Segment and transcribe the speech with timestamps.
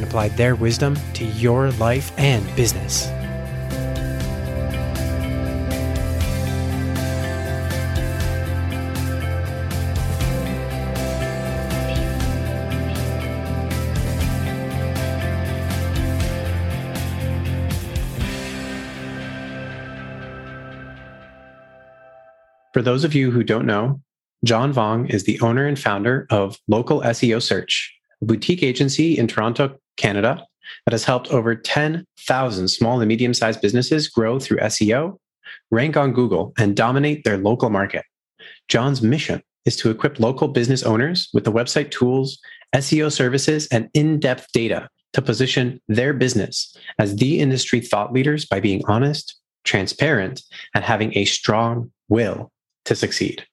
[0.00, 3.06] and apply their wisdom to your life and business.
[22.72, 24.00] For those of you who don't know,
[24.42, 29.26] John Vuong is the owner and founder of Local SEO Search, a boutique agency in
[29.26, 30.44] Toronto, Canada,
[30.86, 35.18] that has helped over 10,000 small and medium sized businesses grow through SEO,
[35.70, 38.04] rank on Google, and dominate their local market.
[38.68, 42.38] John's mission is to equip local business owners with the website tools,
[42.74, 48.46] SEO services, and in depth data to position their business as the industry thought leaders
[48.46, 50.42] by being honest, transparent,
[50.74, 52.50] and having a strong will
[52.84, 53.44] to succeed.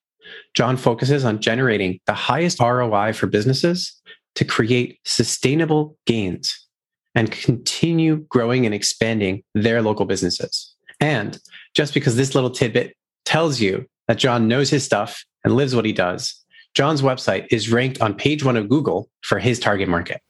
[0.54, 4.00] John focuses on generating the highest ROI for businesses
[4.38, 6.68] to create sustainable gains
[7.16, 10.76] and continue growing and expanding their local businesses.
[11.00, 11.40] And
[11.74, 15.86] just because this little tidbit tells you that John knows his stuff and lives what
[15.86, 16.36] he does,
[16.76, 20.22] John's website is ranked on page one of Google for his target market.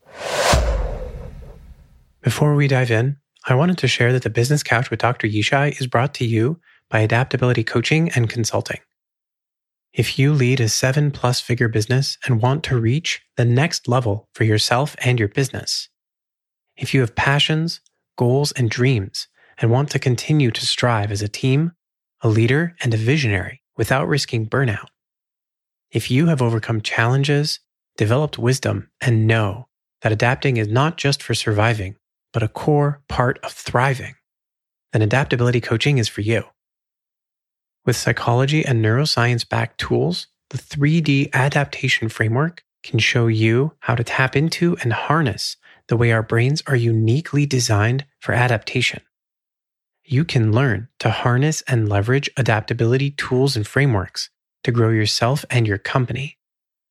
[2.22, 5.28] Before we dive in, I wanted to share that the Business Couch with Dr.
[5.28, 8.80] Yishai is brought to you by Adaptability Coaching and Consulting.
[9.98, 14.30] If you lead a seven plus figure business and want to reach the next level
[14.36, 15.90] for yourself and your business,
[16.76, 17.82] if you have passions,
[18.16, 21.72] goals, and dreams and want to continue to strive as a team,
[22.22, 24.86] a leader, and a visionary without risking burnout,
[25.90, 27.60] if you have overcome challenges,
[27.98, 29.68] developed wisdom, and know
[30.04, 31.96] that adapting is not just for surviving,
[32.34, 34.14] but a core part of thriving,
[34.94, 36.44] then adaptability coaching is for you.
[37.88, 44.04] With psychology and neuroscience backed tools, the 3D adaptation framework can show you how to
[44.04, 45.56] tap into and harness
[45.88, 49.00] the way our brains are uniquely designed for adaptation.
[50.04, 54.30] You can learn to harness and leverage adaptability tools and frameworks
[54.66, 56.38] to grow yourself and your company.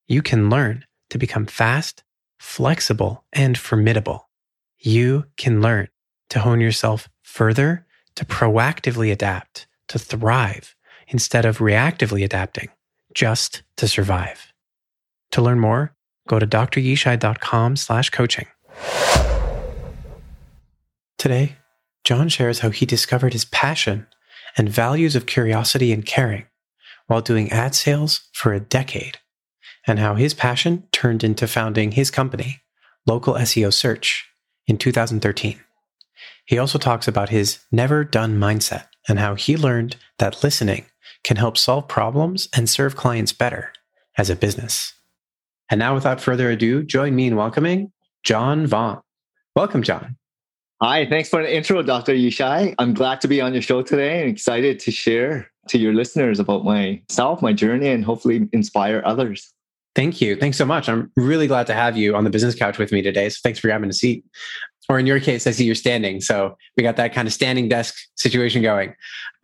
[0.09, 2.05] You can learn to become fast,
[2.39, 4.31] flexible, and formidable.
[4.79, 5.89] You can learn
[6.31, 7.85] to hone yourself further,
[8.15, 10.76] to proactively adapt, to thrive,
[11.09, 12.69] instead of reactively adapting
[13.15, 14.53] just to survive.
[15.33, 15.95] To learn more,
[16.29, 18.47] go to dryishai.com slash coaching.
[21.19, 21.57] Today,
[22.05, 24.07] John shares how he discovered his passion
[24.57, 26.47] and values of curiosity and caring
[27.07, 29.19] while doing ad sales for a decade,
[29.87, 32.61] and how his passion turned into founding his company,
[33.07, 34.29] Local SEO Search,
[34.67, 35.61] in 2013.
[36.45, 40.87] He also talks about his never done mindset and how he learned that listening
[41.25, 43.73] can help solve problems and serve clients better
[44.17, 44.93] as a business.
[45.71, 47.93] And now, without further ado, join me in welcoming
[48.23, 49.03] John Vuong.
[49.55, 50.17] Welcome, John.
[50.83, 52.13] Hi, thanks for the intro, Dr.
[52.13, 52.75] Yishai.
[52.79, 56.39] I'm glad to be on your show today and excited to share to your listeners
[56.39, 59.53] about myself, my journey, and hopefully inspire others.
[59.95, 60.37] Thank you.
[60.37, 60.89] Thanks so much.
[60.89, 63.31] I'm really glad to have you on the business couch with me today.
[63.31, 64.25] So thanks for grabbing a seat
[64.89, 66.21] or in your case, I see you're standing.
[66.21, 68.95] So we got that kind of standing desk situation going.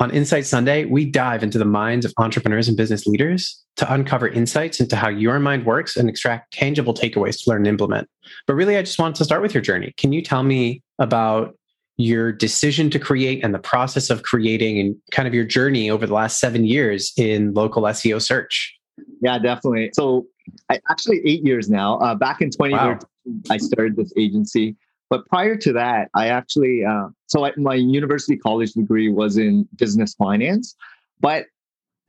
[0.03, 4.27] On Insight Sunday, we dive into the minds of entrepreneurs and business leaders to uncover
[4.27, 8.09] insights into how your mind works and extract tangible takeaways to learn and implement.
[8.49, 9.95] But really, I just wanted to start with your journey.
[9.97, 11.57] Can you tell me about
[11.99, 16.05] your decision to create and the process of creating and kind of your journey over
[16.05, 18.75] the last seven years in local SEO search.
[19.21, 19.91] Yeah, definitely.
[19.95, 20.27] So,
[20.69, 21.99] I, actually, eight years now.
[21.99, 23.55] Uh, back in 2013, wow.
[23.55, 24.75] I started this agency.
[25.13, 29.69] But prior to that, I actually, uh, so I, my university college degree was in
[29.77, 30.75] business finance.
[31.21, 31.49] But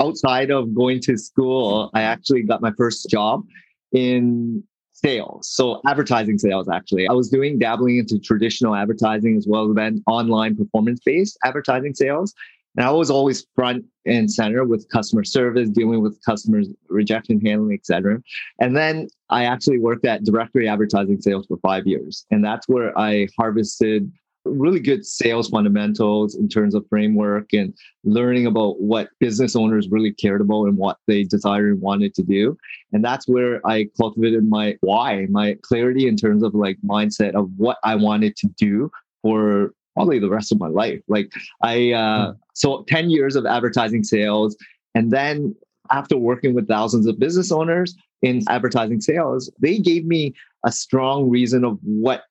[0.01, 3.43] outside of going to school, I actually got my first job
[3.91, 4.63] in
[4.93, 5.49] sales.
[5.49, 7.05] So advertising sales, actually.
[7.05, 11.95] I was doing dabbling into traditional advertising as well as then online performance based advertising
[11.95, 12.33] sales.
[12.75, 17.77] And I was always front and center with customer service, dealing with customers rejection handling,
[17.77, 18.21] etc.
[18.59, 22.25] And then I actually worked at directory advertising sales for five years.
[22.31, 24.11] And that's where I harvested
[24.45, 27.73] really good sales fundamentals in terms of framework and
[28.03, 32.23] learning about what business owners really cared about and what they desired and wanted to
[32.23, 32.57] do.
[32.91, 37.49] And that's where I cultivated my why, my clarity in terms of like mindset of
[37.57, 38.91] what I wanted to do
[39.21, 41.01] for probably the rest of my life.
[41.07, 41.31] Like
[41.61, 42.37] I, uh, hmm.
[42.53, 44.55] so 10 years of advertising sales.
[44.95, 45.55] And then
[45.91, 50.33] after working with thousands of business owners in advertising sales, they gave me
[50.65, 52.23] a strong reason of what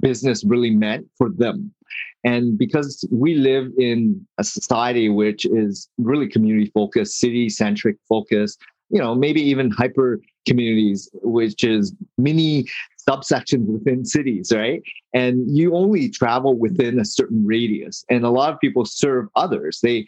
[0.00, 1.72] business really meant for them.
[2.24, 8.60] And because we live in a society which is really community focused, city centric focused,
[8.90, 12.66] you know, maybe even hyper communities, which is mini
[13.08, 14.82] subsections within cities, right?
[15.14, 18.04] And you only travel within a certain radius.
[18.10, 19.80] And a lot of people serve others.
[19.82, 20.06] They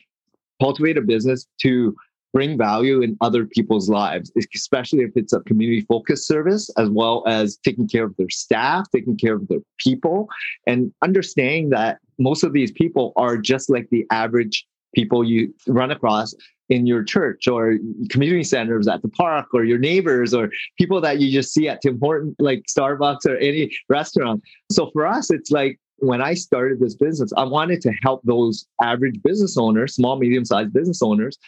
[0.60, 1.94] cultivate a business to
[2.34, 7.24] bring value in other people's lives, especially if it's a community focused service, as well
[7.26, 10.28] as taking care of their staff, taking care of their people,
[10.66, 15.90] and understanding that most of these people are just like the average people you run
[15.90, 16.34] across
[16.68, 17.76] in your church or
[18.10, 21.80] community centers at the park or your neighbors or people that you just see at
[21.80, 24.42] Tim Horton, like Starbucks or any restaurant.
[24.70, 28.66] So for us, it's like when I started this business, I wanted to help those
[28.82, 31.38] average business owners, small, medium sized business owners,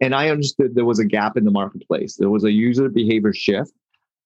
[0.00, 2.16] and I understood there was a gap in the marketplace.
[2.16, 3.72] There was a user behavior shift.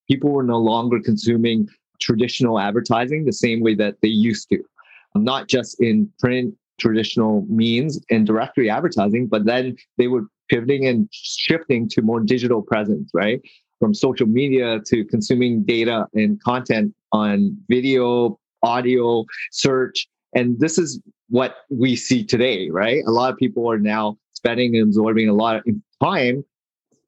[0.09, 1.69] People were no longer consuming
[2.01, 4.63] traditional advertising the same way that they used to,
[5.15, 11.09] not just in print traditional means and directory advertising, but then they were pivoting and
[11.11, 13.41] shifting to more digital presence, right?
[13.81, 20.07] From social media to consuming data and content on video, audio, search.
[20.33, 23.03] And this is what we see today, right?
[23.07, 25.65] A lot of people are now spending and absorbing a lot of
[26.01, 26.45] time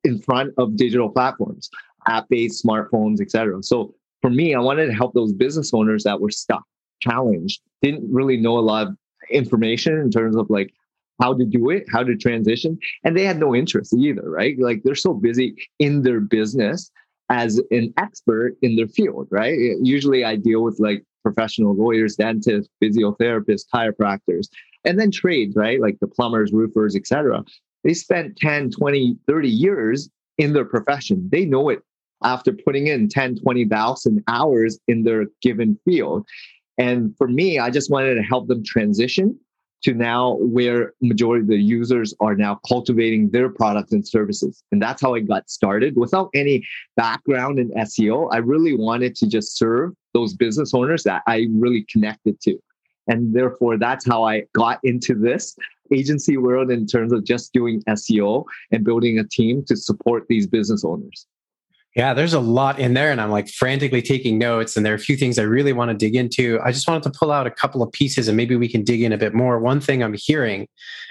[0.03, 1.71] in front of digital platforms,
[2.09, 3.63] app-based smartphones, etc.
[3.63, 6.65] So for me, I wanted to help those business owners that were stuck,
[7.01, 8.97] challenged, didn't really know a lot of
[9.31, 10.73] information in terms of like
[11.21, 14.57] how to do it, how to transition, and they had no interest either, right?
[14.59, 16.91] Like they're so busy in their business
[17.29, 19.55] as an expert in their field, right?
[19.55, 24.49] Uh, usually I deal with like professional lawyers, dentists, physiotherapists, chiropractors,
[24.85, 25.81] and then trades, right?
[25.81, 27.45] Like the plumbers, roofers, etc.
[27.83, 30.09] They spent 10, 20, 30 years
[30.39, 31.29] in their profession.
[31.31, 31.81] They know it
[32.23, 36.27] after putting in 10, 20,000 hours in their given field.
[36.79, 39.39] And for me, I just wanted to help them transition
[39.83, 44.63] to now where majority of the users are now cultivating their products and services.
[44.73, 48.29] And that's how I got started without any background in SEO.
[48.33, 52.59] I really wanted to just serve those business owners that I really connected to.
[53.09, 55.57] And therefore, that's how I got into this
[55.93, 60.47] agency world in terms of just doing SEO and building a team to support these
[60.47, 61.27] business owners.
[61.97, 64.77] Yeah, there's a lot in there, and I'm like frantically taking notes.
[64.77, 66.61] And there are a few things I really want to dig into.
[66.63, 69.01] I just wanted to pull out a couple of pieces and maybe we can dig
[69.01, 69.59] in a bit more.
[69.59, 70.69] One thing I'm hearing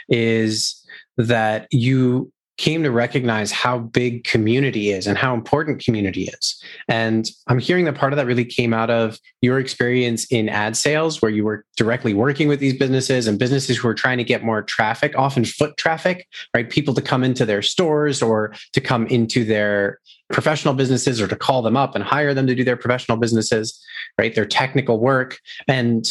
[0.10, 0.80] is
[1.18, 6.64] that you came to recognize how big community is and how important community is.
[6.88, 10.78] And I'm hearing that part of that really came out of your experience in ad
[10.78, 14.24] sales, where you were directly working with these businesses and businesses who are trying to
[14.24, 16.70] get more traffic, often foot traffic, right?
[16.70, 20.00] People to come into their stores or to come into their
[20.32, 23.80] professional businesses or to call them up and hire them to do their professional businesses,
[24.18, 24.34] right?
[24.34, 25.40] Their technical work.
[25.68, 26.06] And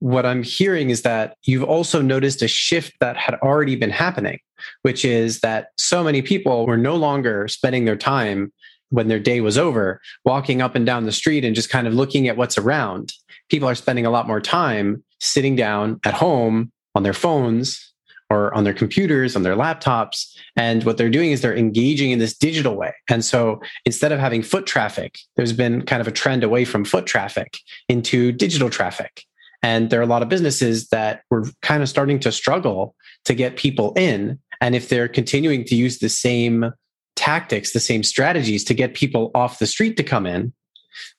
[0.00, 4.38] what I'm hearing is that you've also noticed a shift that had already been happening,
[4.82, 8.52] which is that so many people were no longer spending their time
[8.90, 11.94] when their day was over walking up and down the street and just kind of
[11.94, 13.12] looking at what's around.
[13.50, 17.92] People are spending a lot more time sitting down at home on their phones
[18.30, 20.34] or on their computers, on their laptops.
[20.54, 22.92] And what they're doing is they're engaging in this digital way.
[23.08, 26.84] And so instead of having foot traffic, there's been kind of a trend away from
[26.84, 29.24] foot traffic into digital traffic.
[29.62, 33.34] And there are a lot of businesses that were kind of starting to struggle to
[33.34, 34.38] get people in.
[34.60, 36.72] And if they're continuing to use the same
[37.16, 40.52] tactics, the same strategies to get people off the street to come in,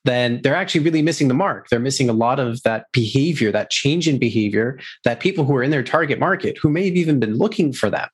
[0.05, 1.67] then they're actually really missing the mark.
[1.69, 5.63] They're missing a lot of that behavior, that change in behavior that people who are
[5.63, 8.07] in their target market, who may have even been looking for them,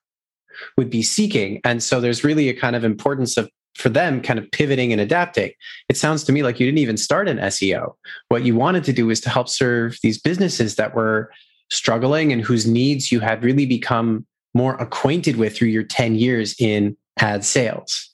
[0.77, 1.61] would be seeking.
[1.63, 5.01] And so there's really a kind of importance of for them kind of pivoting and
[5.01, 5.51] adapting.
[5.89, 7.93] It sounds to me like you didn't even start in SEO.
[8.29, 11.31] What you wanted to do is to help serve these businesses that were
[11.69, 16.55] struggling and whose needs you had really become more acquainted with through your 10 years
[16.59, 18.13] in ad sales.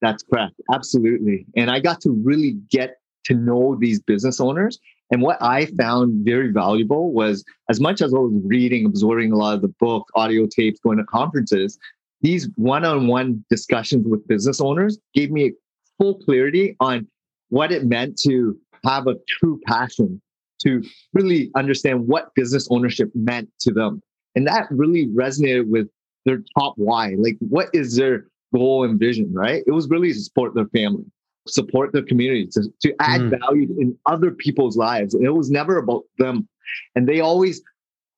[0.00, 0.54] That's correct.
[0.72, 1.46] Absolutely.
[1.56, 4.78] And I got to really get to know these business owners.
[5.10, 9.36] And what I found very valuable was as much as I was reading, absorbing a
[9.36, 11.78] lot of the book, audio tapes, going to conferences,
[12.24, 15.52] these one on one discussions with business owners gave me
[15.98, 17.06] full clarity on
[17.50, 20.20] what it meant to have a true passion
[20.62, 24.00] to really understand what business ownership meant to them.
[24.34, 25.86] And that really resonated with
[26.24, 27.14] their top why.
[27.18, 29.62] Like, what is their goal and vision, right?
[29.66, 31.04] It was really to support their family,
[31.46, 33.38] support their community, to, to add mm.
[33.38, 35.12] value in other people's lives.
[35.12, 36.48] And it was never about them.
[36.94, 37.62] And they always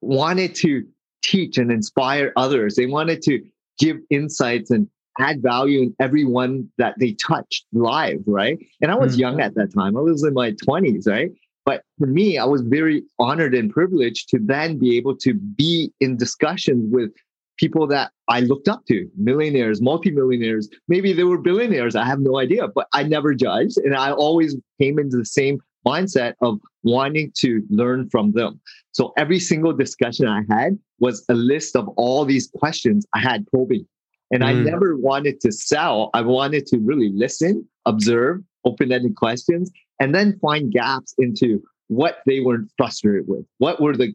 [0.01, 0.85] wanted to
[1.25, 2.77] teach and inspire others.
[2.77, 3.43] They wanted to
[3.78, 8.59] give insights and add value in everyone that they touched live, right?
[8.83, 9.21] And I was mm.
[9.21, 9.97] young at that time.
[9.97, 11.30] I was in my 20s, right?
[11.64, 15.92] But for me, I was very honored and privileged to then be able to be
[16.00, 17.11] in discussions with
[17.56, 20.68] people that I looked up to, millionaires, multimillionaires.
[20.88, 21.97] Maybe they were billionaires.
[21.97, 23.78] I have no idea, but I never judged.
[23.78, 28.61] And I always came into the same mindset of wanting to learn from them.
[28.93, 33.47] So every single discussion I had was a list of all these questions I had
[33.47, 33.87] probing.
[34.33, 34.47] And mm.
[34.47, 36.11] I never wanted to sell.
[36.14, 42.19] I wanted to really listen, observe, open ended questions, and then find gaps into what
[42.26, 43.45] they were frustrated with.
[43.59, 44.12] What were the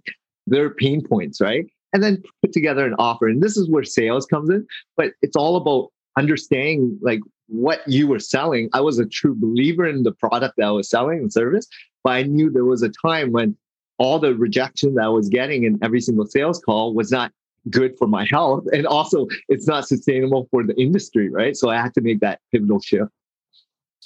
[0.47, 1.65] their pain points, right?
[1.93, 3.27] and then put together an offer.
[3.27, 4.65] And this is where sales comes in,
[4.97, 7.19] but it's all about understanding like
[7.51, 8.69] what you were selling.
[8.73, 11.67] I was a true believer in the product that I was selling and service,
[12.03, 13.57] but I knew there was a time when
[13.97, 17.31] all the rejection that I was getting in every single sales call was not
[17.69, 18.63] good for my health.
[18.71, 21.55] And also it's not sustainable for the industry, right?
[21.55, 23.11] So I had to make that pivotal shift.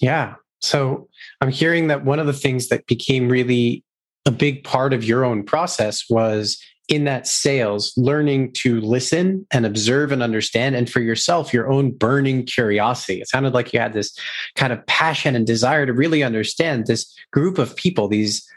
[0.02, 0.36] Yeah.
[0.62, 1.08] So
[1.40, 3.84] I'm hearing that one of the things that became really
[4.26, 9.66] a big part of your own process was in that sales, learning to listen and
[9.66, 13.22] observe and understand, and for yourself, your own burning curiosity.
[13.22, 14.18] It sounded like you had this
[14.56, 18.48] kind of passion and desire to really understand this group of people, these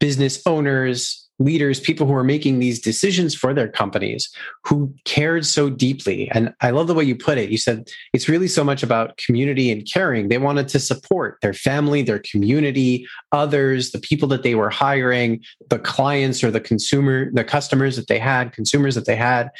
[0.00, 4.28] business owners, leaders, people who are making these decisions for their companies
[4.64, 6.30] who cared so deeply.
[6.32, 7.50] And I love the way you put it.
[7.50, 10.28] You said it's really so much about community and caring.
[10.28, 15.42] They wanted to support their family, their community, others, the people that they were hiring,
[15.70, 19.50] the clients or the consumer, the customers that they had, consumers that they had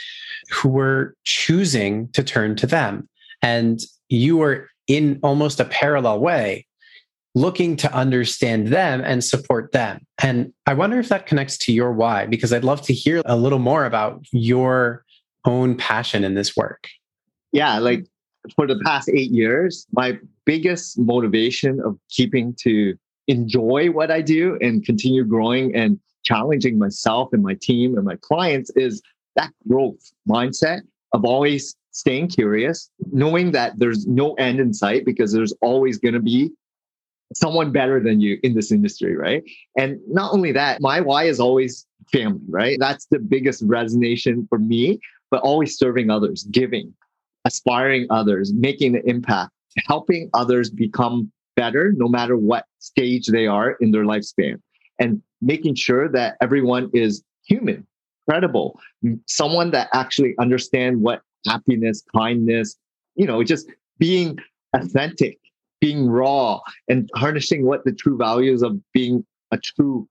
[0.51, 3.09] who were choosing to turn to them.
[3.43, 6.67] And you were in almost a parallel way
[7.39, 10.05] looking to understand them and support them.
[10.23, 13.37] And I wonder if that connects to your why, because I'd love to hear a
[13.37, 15.05] little more about your
[15.45, 16.89] own passion in this work.
[17.53, 18.07] Yeah, like
[18.55, 22.95] for the past eight years, my biggest motivation of keeping to
[23.29, 28.17] enjoy what I do and continue growing and challenging myself and my team and my
[28.17, 29.01] clients is
[29.37, 30.81] that growth mindset
[31.13, 36.15] of always staying curious, knowing that there's no end in sight because there's always going
[36.15, 36.51] to be
[37.35, 39.43] someone better than you in this industry, right?
[39.77, 42.79] And not only that, my why is always family, right?
[42.81, 46.95] That's the biggest resonation for me, but always serving others, giving,
[47.45, 49.51] aspiring others, making an impact,
[49.87, 54.61] helping others become better no matter what stage they are in their lifespan,
[54.99, 57.87] and making sure that everyone is human,
[58.29, 58.81] credible,
[59.27, 62.77] someone that actually understand what happiness, kindness,
[63.17, 63.69] you know, just
[63.99, 64.39] being
[64.75, 65.39] authentic
[65.81, 70.09] being raw and harnessing what the true values of being a true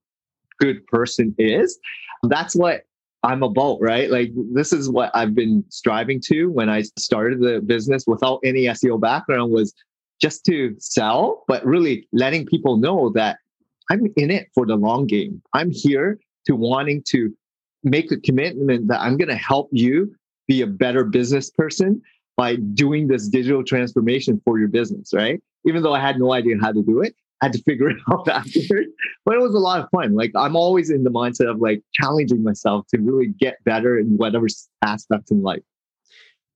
[0.60, 1.78] good person is.
[2.24, 2.84] That's what
[3.24, 4.10] I'm about, right?
[4.10, 8.64] Like this is what I've been striving to when I started the business without any
[8.64, 9.74] SEO background was
[10.22, 13.38] just to sell, but really letting people know that
[13.92, 15.42] I'm in it for the long game.
[15.54, 17.34] I'm here to wanting to
[17.84, 20.14] make a commitment that I'm going to help you
[20.48, 22.02] be a better business person
[22.36, 25.42] by doing this digital transformation for your business, right?
[25.66, 27.16] Even though I had no idea how to do it.
[27.42, 28.90] I had to figure it out afterwards.
[29.26, 30.16] But it was a lot of fun.
[30.16, 34.18] Like I'm always in the mindset of like challenging myself to really get better in
[34.18, 34.48] whatever
[34.84, 35.64] aspect in life.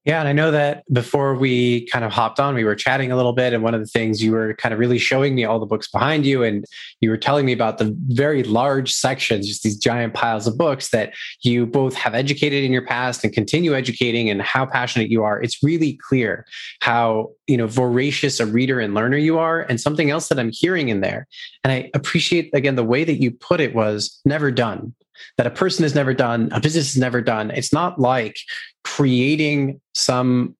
[0.03, 3.15] Yeah, and I know that before we kind of hopped on, we were chatting a
[3.15, 3.53] little bit.
[3.53, 5.87] And one of the things you were kind of really showing me all the books
[5.87, 6.65] behind you, and
[7.01, 10.89] you were telling me about the very large sections, just these giant piles of books
[10.89, 15.23] that you both have educated in your past and continue educating, and how passionate you
[15.23, 15.39] are.
[15.39, 16.47] It's really clear
[16.79, 19.61] how you know voracious a reader and learner you are.
[19.61, 21.27] And something else that I'm hearing in there,
[21.63, 24.95] and I appreciate again the way that you put it was never done
[25.37, 27.51] that a person has never done, a business has never done.
[27.51, 28.37] It's not like
[28.83, 30.55] creating some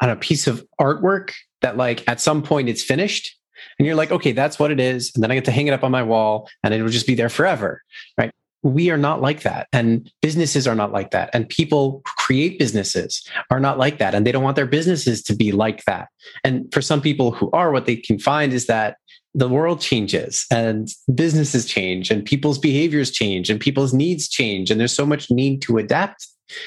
[0.00, 3.36] on a piece of artwork that like at some point it's finished
[3.78, 5.12] and you're like, okay, that's what it is.
[5.14, 7.14] And then I get to hang it up on my wall and it'll just be
[7.14, 7.82] there forever.
[8.16, 8.32] Right.
[8.62, 9.68] We are not like that.
[9.72, 11.30] And businesses are not like that.
[11.32, 14.14] And people who create businesses are not like that.
[14.14, 16.08] And they don't want their businesses to be like that.
[16.44, 18.96] And for some people who are, what they can find is that
[19.38, 24.68] the world changes and businesses change and people's behaviors change and people's needs change.
[24.68, 26.26] And there's so much need to adapt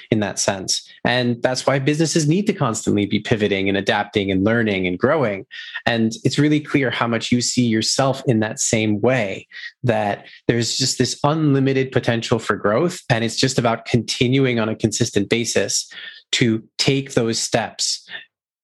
[0.10, 0.88] in that sense.
[1.04, 5.46] And that's why businesses need to constantly be pivoting and adapting and learning and growing.
[5.86, 9.48] And it's really clear how much you see yourself in that same way
[9.84, 13.02] that there's just this unlimited potential for growth.
[13.10, 15.92] And it's just about continuing on a consistent basis
[16.34, 18.08] to take those steps,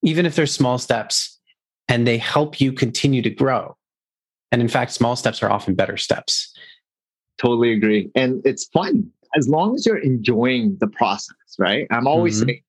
[0.01, 1.37] even if they're small steps,
[1.89, 3.76] and they help you continue to grow.
[4.51, 6.55] And in fact, small steps are often better steps.
[7.37, 8.09] Totally agree.
[8.15, 11.87] And it's fun as long as you're enjoying the process, right?
[11.91, 12.49] I'm always mm-hmm.
[12.49, 12.63] saying,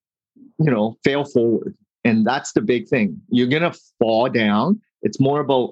[0.59, 1.77] you know, fail forward.
[2.05, 3.21] And that's the big thing.
[3.31, 4.81] You're going to fall down.
[5.03, 5.71] It's more about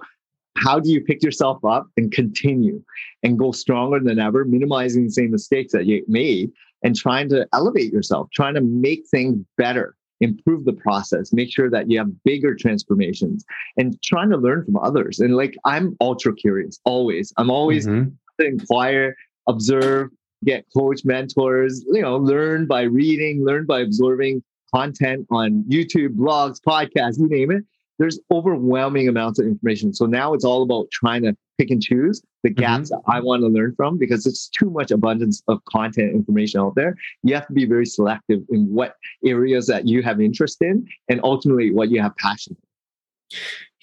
[0.56, 2.82] how do you pick yourself up and continue
[3.22, 6.50] and go stronger than ever, minimizing the same mistakes that you made
[6.82, 11.70] and trying to elevate yourself, trying to make things better improve the process, make sure
[11.70, 13.44] that you have bigger transformations
[13.76, 15.20] and trying to learn from others.
[15.20, 17.32] And like I'm ultra curious always.
[17.36, 18.10] I'm always mm-hmm.
[18.38, 20.10] inquire, observe,
[20.44, 24.42] get coach mentors, you know, learn by reading, learn by absorbing
[24.74, 27.64] content on YouTube, blogs, podcasts, you name it
[27.98, 29.94] there's overwhelming amounts of information.
[29.94, 32.60] So now it's all about trying to pick and choose the mm-hmm.
[32.60, 33.00] gaps mm-hmm.
[33.06, 36.74] that I want to learn from because it's too much abundance of content information out
[36.74, 36.96] there.
[37.22, 41.20] You have to be very selective in what areas that you have interest in and
[41.22, 42.56] ultimately what you have passion.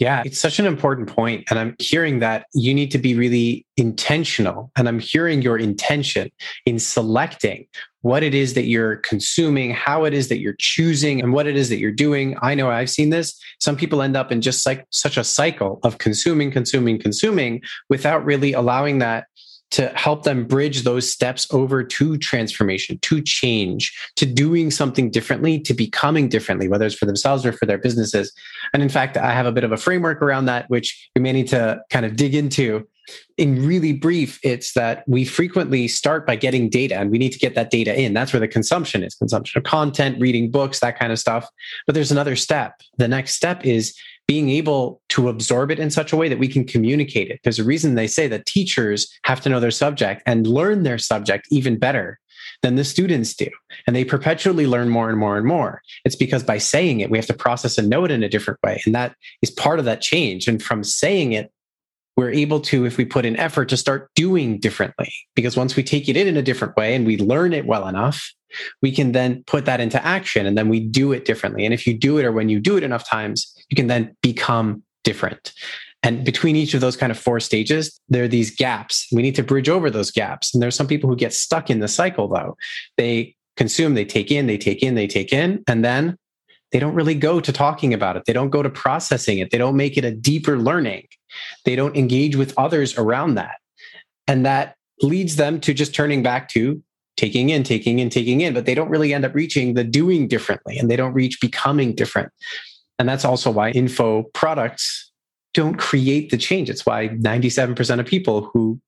[0.03, 1.45] Yeah, it's such an important point.
[1.49, 4.69] And I'm hearing that you need to be really intentional.
[4.75, 6.29] And I'm hearing your intention
[6.65, 7.65] in selecting
[8.01, 11.55] what it is that you're consuming, how it is that you're choosing, and what it
[11.55, 12.35] is that you're doing.
[12.41, 13.41] I know I've seen this.
[13.61, 18.25] Some people end up in just like such a cycle of consuming, consuming, consuming without
[18.25, 19.27] really allowing that
[19.73, 25.59] to help them bridge those steps over to transformation, to change, to doing something differently,
[25.59, 28.31] to becoming differently, whether it's for themselves or for their businesses.
[28.73, 31.31] And in fact, I have a bit of a framework around that, which we may
[31.31, 32.87] need to kind of dig into.
[33.37, 37.39] In really brief, it's that we frequently start by getting data and we need to
[37.39, 38.13] get that data in.
[38.13, 41.49] That's where the consumption is consumption of content, reading books, that kind of stuff.
[41.87, 42.79] But there's another step.
[42.97, 46.47] The next step is being able to absorb it in such a way that we
[46.47, 47.39] can communicate it.
[47.43, 50.97] There's a reason they say that teachers have to know their subject and learn their
[50.97, 52.19] subject even better
[52.61, 53.49] than the students do.
[53.85, 55.81] And they perpetually learn more and more and more.
[56.05, 58.59] It's because by saying it, we have to process and know it in a different
[58.63, 58.81] way.
[58.85, 60.47] And that is part of that change.
[60.47, 61.51] And from saying it,
[62.15, 65.11] we're able to, if we put in effort, to start doing differently.
[65.35, 67.87] Because once we take it in in a different way and we learn it well
[67.87, 68.31] enough,
[68.81, 71.65] we can then put that into action and then we do it differently.
[71.65, 74.15] And if you do it or when you do it enough times, you can then
[74.21, 75.53] become different.
[76.03, 79.07] And between each of those kind of four stages, there are these gaps.
[79.11, 80.53] We need to bridge over those gaps.
[80.53, 82.57] And there's some people who get stuck in the cycle though.
[82.97, 86.17] They consume, they take in, they take in, they take in, and then
[86.71, 88.23] they don't really go to talking about it.
[88.25, 89.51] They don't go to processing it.
[89.51, 91.07] They don't make it a deeper learning.
[91.65, 93.55] They don't engage with others around that.
[94.27, 96.81] And that leads them to just turning back to
[97.15, 100.27] taking in, taking in, taking in, but they don't really end up reaching the doing
[100.27, 102.31] differently and they don't reach becoming different.
[102.99, 105.11] And that's also why info products
[105.53, 106.69] don't create the change.
[106.69, 108.79] It's why 97% of people who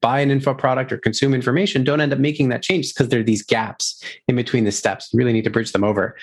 [0.00, 3.20] buy an info product or consume information don't end up making that change because there
[3.20, 5.12] are these gaps in between the steps.
[5.12, 6.16] You really need to bridge them over.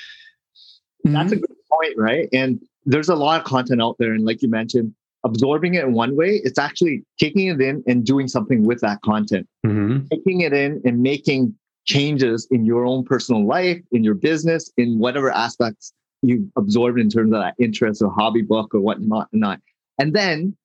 [1.04, 2.28] That's a good point, right?
[2.34, 4.14] And there's a lot of content out there.
[4.14, 8.06] And like you mentioned, absorbing it in one way, it's actually taking it in and
[8.06, 9.48] doing something with that content.
[9.66, 10.08] Mm-hmm.
[10.12, 11.54] Taking it in and making
[11.86, 15.94] changes in your own personal life, in your business, in whatever aspects
[16.28, 19.30] you absorbed in terms of that interest or hobby book or whatnot.
[19.32, 19.60] Not.
[20.00, 20.56] And then,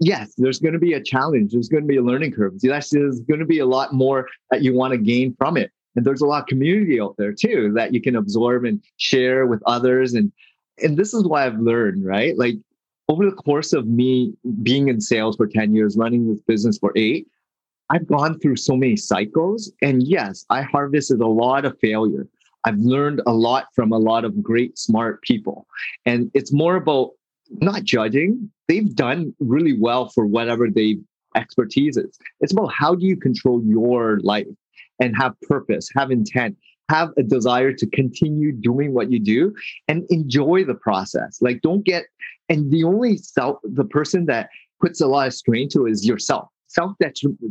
[0.00, 1.52] yes, there's going to be a challenge.
[1.52, 2.60] There's going to be a learning curve.
[2.60, 5.70] There's going to be a lot more that you want to gain from it.
[5.96, 9.46] And there's a lot of community out there too that you can absorb and share
[9.46, 10.14] with others.
[10.14, 10.32] And
[10.80, 12.38] and this is why I've learned, right?
[12.38, 12.54] Like
[13.08, 16.92] over the course of me being in sales for 10 years, running this business for
[16.94, 17.26] eight,
[17.90, 19.72] I've gone through so many cycles.
[19.82, 22.26] And yes, I harvested a lot of failure,
[22.64, 25.66] I've learned a lot from a lot of great, smart people.
[26.04, 27.10] And it's more about
[27.60, 28.50] not judging.
[28.66, 30.98] They've done really well for whatever they
[31.34, 32.18] expertise is.
[32.40, 34.46] It's about how do you control your life
[35.00, 36.56] and have purpose, have intent,
[36.88, 39.54] have a desire to continue doing what you do
[39.86, 41.38] and enjoy the process.
[41.40, 42.06] Like don't get
[42.48, 44.48] and the only self the person that
[44.80, 46.48] puts a lot of strain to is yourself.
[46.66, 46.92] Self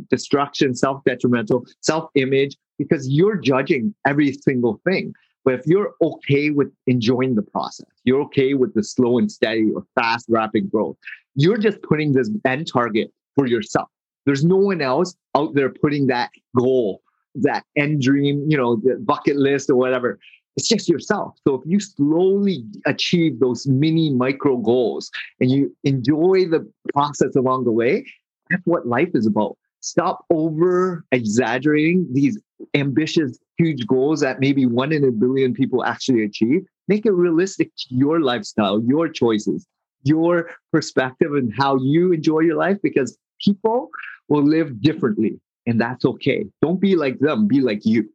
[0.09, 5.13] destruction, self detrimental, self image, because you're judging every single thing.
[5.45, 9.71] But if you're okay with enjoying the process, you're okay with the slow and steady
[9.73, 10.97] or fast, rapid growth,
[11.35, 13.87] you're just putting this end target for yourself.
[14.25, 17.01] There's no one else out there putting that goal,
[17.35, 20.19] that end dream, you know, the bucket list or whatever.
[20.57, 21.37] It's just yourself.
[21.47, 27.63] So if you slowly achieve those mini micro goals and you enjoy the process along
[27.63, 28.05] the way,
[28.49, 29.57] that's what life is about.
[29.87, 32.37] Stop over exaggerating these
[32.73, 36.65] ambitious, huge goals that maybe one in a billion people actually achieve.
[36.89, 39.65] Make it realistic to your lifestyle, your choices,
[40.03, 43.89] your perspective, and how you enjoy your life because people
[44.27, 46.45] will live differently and that's okay.
[46.61, 48.09] Don't be like them, be like you.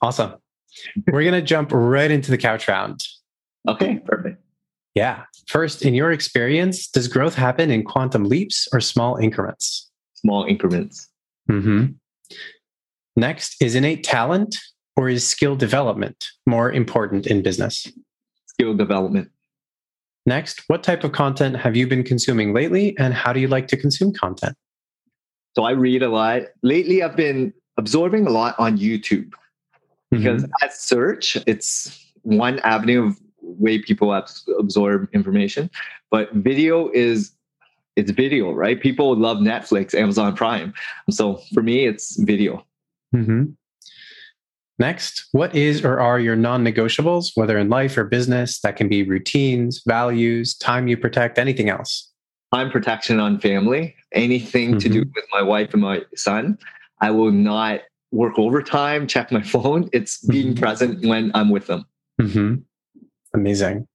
[0.00, 0.34] Awesome.
[1.08, 3.04] We're going to jump right into the couch round.
[3.68, 4.40] Okay, perfect.
[4.94, 5.24] Yeah.
[5.48, 9.90] First, in your experience, does growth happen in quantum leaps or small increments?
[10.24, 11.08] Small increments.
[11.50, 11.92] Mm-hmm.
[13.16, 14.56] Next, is innate talent
[14.96, 17.86] or is skill development more important in business?
[18.46, 19.30] Skill development.
[20.26, 23.68] Next, what type of content have you been consuming lately and how do you like
[23.68, 24.56] to consume content?
[25.54, 26.44] So I read a lot.
[26.62, 29.34] Lately, I've been absorbing a lot on YouTube
[30.10, 30.64] because mm-hmm.
[30.64, 34.12] at search, it's one avenue of way people
[34.58, 35.70] absorb information,
[36.10, 37.32] but video is
[37.96, 38.80] it's video, right?
[38.80, 40.74] People love Netflix, Amazon Prime.
[41.10, 42.64] So for me, it's video.
[43.14, 43.52] Mm-hmm.
[44.78, 48.60] Next, what is or are your non negotiables, whether in life or business?
[48.60, 52.10] That can be routines, values, time you protect, anything else.
[52.52, 54.78] Time protection on family, anything mm-hmm.
[54.78, 55.10] to do mm-hmm.
[55.14, 56.58] with my wife and my son.
[57.00, 59.88] I will not work overtime, check my phone.
[59.92, 60.62] It's being mm-hmm.
[60.62, 61.84] present when I'm with them.
[62.20, 62.56] Mm-hmm.
[63.34, 63.86] Amazing.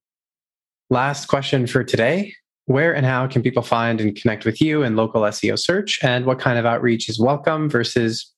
[0.88, 2.34] Last question for today.
[2.70, 5.98] Where and how can people find and connect with you in local SEO search?
[6.04, 8.32] And what kind of outreach is welcome versus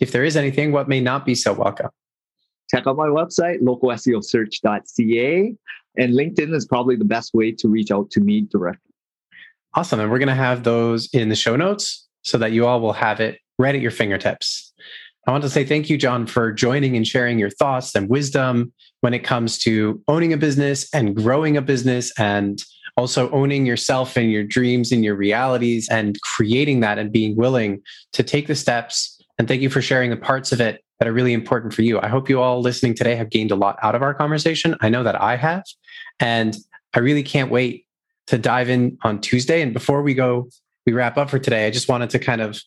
[0.00, 1.90] if there is anything, what may not be so welcome?
[2.68, 5.54] Check out my website, localseosearch.ca.
[5.98, 8.90] And LinkedIn is probably the best way to reach out to me directly.
[9.74, 10.00] Awesome.
[10.00, 12.92] And we're going to have those in the show notes so that you all will
[12.92, 14.65] have it right at your fingertips.
[15.26, 18.72] I want to say thank you, John, for joining and sharing your thoughts and wisdom
[19.00, 22.62] when it comes to owning a business and growing a business and
[22.96, 27.82] also owning yourself and your dreams and your realities and creating that and being willing
[28.12, 29.20] to take the steps.
[29.38, 32.00] And thank you for sharing the parts of it that are really important for you.
[32.00, 34.76] I hope you all listening today have gained a lot out of our conversation.
[34.80, 35.64] I know that I have.
[36.20, 36.56] And
[36.94, 37.84] I really can't wait
[38.28, 39.60] to dive in on Tuesday.
[39.60, 40.48] And before we go,
[40.86, 42.62] we wrap up for today, I just wanted to kind of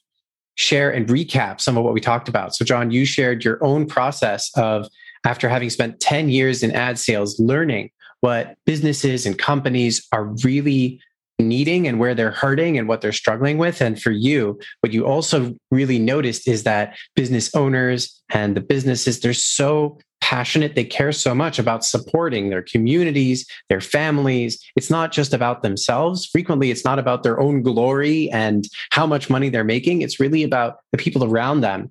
[0.59, 2.53] share and recap some of what we talked about.
[2.53, 4.87] So, John, you shared your own process of
[5.25, 10.99] after having spent 10 years in ad sales, learning what businesses and companies are really
[11.39, 13.81] needing and where they're hurting and what they're struggling with.
[13.81, 19.21] And for you, what you also really noticed is that business owners and the businesses,
[19.21, 19.97] they're so
[20.29, 20.75] passionate.
[20.75, 24.63] They care so much about supporting their communities, their families.
[24.75, 26.27] It's not just about themselves.
[26.27, 30.03] Frequently, it's not about their own glory and how much money they're making.
[30.03, 31.89] It's really about the people around them.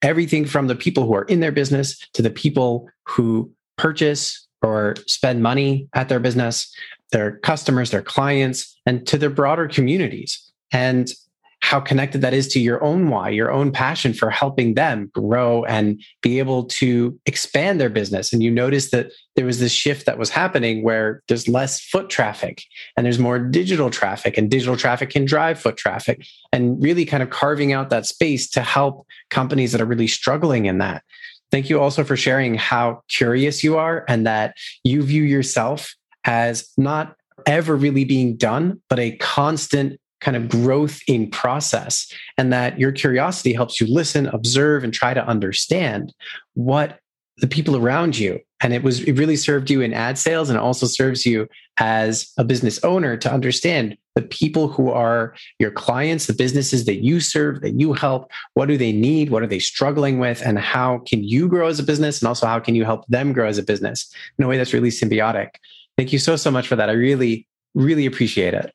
[0.00, 4.94] Everything from the people who are in their business to the people who purchase or
[5.06, 6.74] spend money at their business,
[7.12, 10.40] their customers, their clients, and to their broader communities.
[10.72, 11.12] And
[11.60, 15.64] how connected that is to your own why, your own passion for helping them grow
[15.64, 18.32] and be able to expand their business.
[18.32, 22.10] And you notice that there was this shift that was happening where there's less foot
[22.10, 22.62] traffic
[22.96, 27.22] and there's more digital traffic, and digital traffic can drive foot traffic, and really kind
[27.22, 31.02] of carving out that space to help companies that are really struggling in that.
[31.50, 35.94] Thank you also for sharing how curious you are and that you view yourself
[36.24, 37.16] as not
[37.46, 42.92] ever really being done, but a constant kind of growth in process and that your
[42.92, 46.12] curiosity helps you listen observe and try to understand
[46.54, 46.98] what
[47.38, 50.58] the people around you and it was it really served you in ad sales and
[50.58, 51.46] also serves you
[51.78, 57.04] as a business owner to understand the people who are your clients the businesses that
[57.04, 58.30] you serve that you help.
[58.54, 59.30] What do they need?
[59.30, 60.42] What are they struggling with?
[60.44, 62.20] And how can you grow as a business?
[62.20, 64.12] And also how can you help them grow as a business?
[64.38, 65.50] In a way that's really symbiotic.
[65.96, 66.90] Thank you so so much for that.
[66.90, 68.72] I really really appreciate it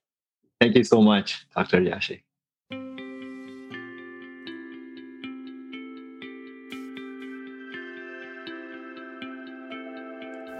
[0.63, 1.81] Thank you so much, Dr.
[1.81, 2.21] Yashi.